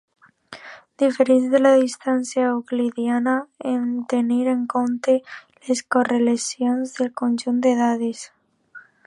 Difereix 1.01 1.43
de 1.51 1.59
la 1.59 1.73
distància 1.81 2.47
euclidiana 2.53 3.35
en 3.73 3.83
tenir 4.15 4.39
en 4.55 4.65
compte 4.75 5.15
les 5.69 5.85
correlacions 5.97 6.97
del 6.99 7.13
conjunt 7.23 7.63
de 7.69 7.77
dades. 7.85 8.27